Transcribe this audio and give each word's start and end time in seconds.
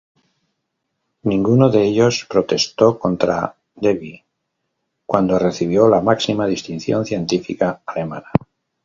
Ninguno 1.23 1.69
de 1.69 1.83
ellos 1.85 2.25
protestó 2.27 2.97
contra 2.97 3.55
Debye 3.75 4.25
cuando 5.05 5.37
recibió 5.37 5.87
la 5.89 6.01
máxima 6.01 6.47
distinción 6.47 7.05
científica 7.05 7.83
alemana. 7.85 8.31